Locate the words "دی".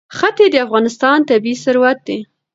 2.07-2.19